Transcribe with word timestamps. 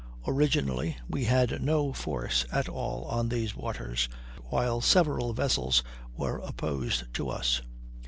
Originally 0.25 0.97
we 1.07 1.25
had 1.25 1.61
no 1.61 1.93
force 1.93 2.43
at 2.51 2.67
all 2.67 3.03
on 3.03 3.29
these 3.29 3.55
waters, 3.55 4.09
while 4.45 4.81
several 4.81 5.31
vessels 5.31 5.83
were 6.17 6.39
opposed 6.39 7.03
to 7.13 7.29
us. 7.29 7.61